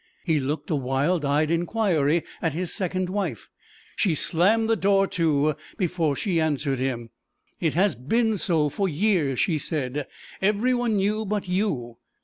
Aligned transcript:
He 0.23 0.39
looked 0.39 0.71
a 0.71 0.75
wild 0.75 1.23
eyed 1.23 1.51
inquiry 1.51 2.23
at 2.41 2.53
his 2.53 2.73
second 2.73 3.07
wife. 3.07 3.49
She 3.95 4.15
slammed 4.15 4.67
the 4.67 4.75
door 4.75 5.05
to 5.09 5.55
before 5.77 6.15
she 6.15 6.41
answered 6.41 6.79
him. 6.79 7.11
'It 7.59 7.75
has 7.75 7.93
been 7.95 8.37
so 8.37 8.67
for 8.69 8.89
years,' 8.89 9.39
she 9.39 9.59
said; 9.59 10.07
'every 10.41 10.73
one 10.73 10.95
knew 10.95 11.23
but 11.23 11.47
you. 11.47 11.97